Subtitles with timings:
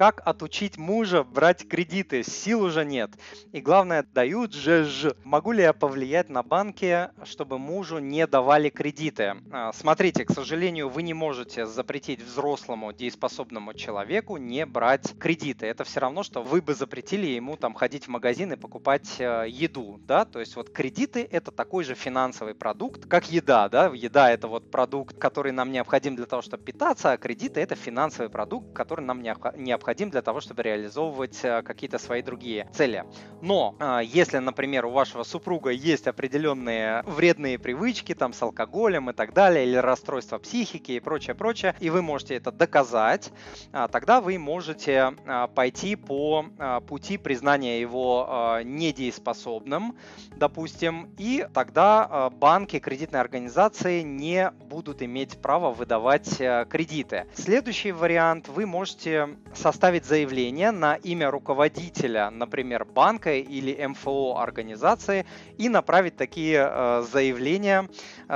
[0.00, 2.22] Как отучить мужа брать кредиты?
[2.22, 3.10] Сил уже нет.
[3.52, 5.14] И главное, дают же ж.
[5.24, 9.34] Могу ли я повлиять на банки, чтобы мужу не давали кредиты?
[9.52, 15.66] А, смотрите, к сожалению, вы не можете запретить взрослому дееспособному человеку не брать кредиты.
[15.66, 19.44] Это все равно, что вы бы запретили ему там ходить в магазин и покупать э,
[19.50, 20.24] еду, да?
[20.24, 23.92] То есть вот кредиты это такой же финансовый продукт, как еда, да?
[23.92, 28.30] Еда это вот продукт, который нам необходим для того, чтобы питаться, а кредиты это финансовый
[28.30, 33.04] продукт, который нам необходим для того, чтобы реализовывать э, какие-то свои другие цели.
[33.42, 39.12] Но э, если, например, у вашего супруга есть определенные вредные привычки, там с алкоголем и
[39.12, 43.32] так далее, или расстройство психики и прочее, прочее, и вы можете это доказать,
[43.72, 49.96] а, тогда вы можете а, пойти по а, пути признания его недееспособным,
[50.36, 56.36] допустим, и тогда банки, кредитные организации не будут иметь права выдавать
[56.68, 57.26] кредиты.
[57.34, 65.68] Следующий вариант, вы можете составить заявление на имя руководителя, например, банка или МФО организации и
[65.68, 67.88] направить такие заявления,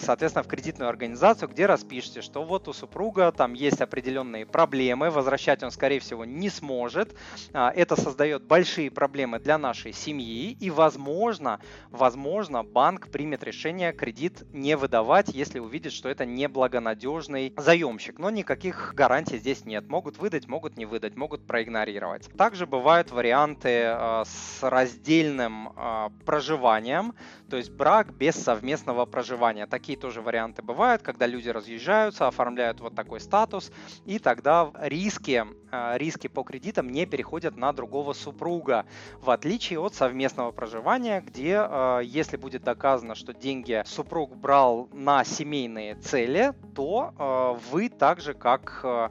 [0.00, 5.62] соответственно, в кредитную организацию, где распишите, что вот у супруга там есть определенные проблемы, возвращать
[5.62, 7.14] он, скорее всего, не сможет.
[7.52, 14.42] А, это создает большие проблемы для нашей семьи, и, возможно, возможно, банк примет решение кредит
[14.52, 18.18] не выдавать, если увидит, что это неблагонадежный заемщик.
[18.18, 19.88] Но никаких гарантий здесь нет.
[19.88, 22.30] Могут выдать, могут не выдать, могут проигнорировать.
[22.38, 27.14] Также бывают варианты а, с раздельным а, проживанием,
[27.50, 29.66] то есть брак без совместного проживания.
[29.66, 33.70] Такие тоже варианты бывают, когда люди разъезжаются, оформляют вот такой статус,
[34.06, 38.86] и тогда риски, а, риски по кредитам не переходят на другого супруга,
[39.20, 41.68] в отличие от совместного проживания, где,
[42.02, 49.10] если будет доказано, что деньги супруг брал на семейные цели, то вы так же, как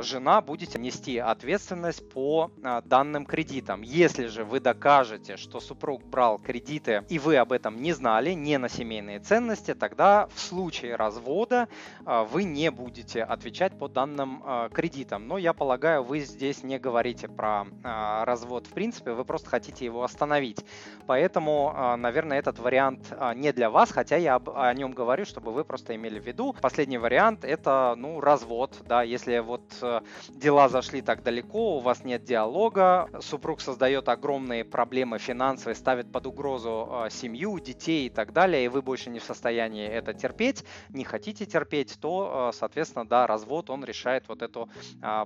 [0.00, 2.50] жена, будете нести ответственность по
[2.84, 3.82] данным кредитам.
[3.82, 8.58] Если же вы докажете, что супруг брал кредиты и вы об этом не знали, не
[8.58, 11.68] на семейные ценности, тогда в случае развода
[12.04, 14.42] вы не будете отвечать по данным
[14.72, 15.26] кредитам.
[15.26, 19.84] Но я полагаю, вы здесь не говорите про а, развод в принципе, вы просто хотите
[19.84, 20.64] его остановить.
[21.06, 25.52] Поэтому, а, наверное, этот вариант а, не для вас, хотя я о нем говорю, чтобы
[25.52, 26.54] вы просто имели в виду.
[26.60, 32.04] Последний вариант это, ну, развод, да, если вот э, дела зашли так далеко, у вас
[32.04, 38.64] нет диалога, супруг создает огромные проблемы финансовые, ставит под угрозу семью, детей и так далее,
[38.64, 43.70] и вы больше не в состоянии это терпеть, не хотите терпеть, то, соответственно, да, развод,
[43.70, 44.68] он решает вот эту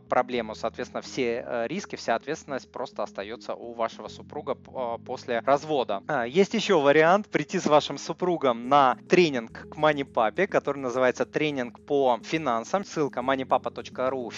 [0.09, 0.55] проблему.
[0.55, 6.03] Соответственно, все э, риски, вся ответственность просто остается у вашего супруга а, после развода.
[6.07, 11.85] А, есть еще вариант прийти с вашим супругом на тренинг к MoneyPape, который называется тренинг
[11.85, 12.85] по финансам.
[12.85, 14.31] Ссылка moneypapa.ru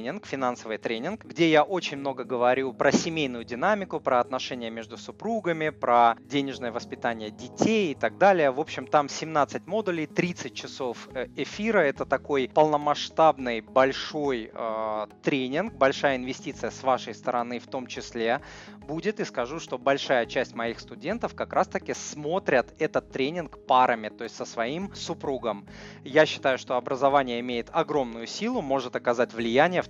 [0.00, 5.70] фин-тренинг, финансовый тренинг, где я очень много говорю про семейную динамику, про отношения между супругами,
[5.70, 8.50] про денежное воспитание детей и так далее.
[8.50, 11.80] В общем, там 17 модулей, 30 часов э, эфира.
[11.80, 18.40] Это такой полномасштабный большой э, тренинг, большая инвестиция с вашей стороны в том числе
[18.90, 19.20] будет.
[19.20, 24.36] И скажу, что большая часть моих студентов как раз-таки смотрят этот тренинг парами, то есть
[24.36, 25.66] со своим супругом.
[26.04, 29.89] Я считаю, что образование имеет огромную силу, может оказать влияние, в